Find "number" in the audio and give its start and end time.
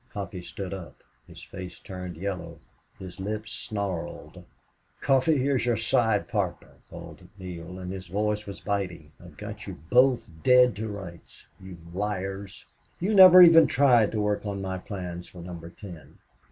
15.37-15.69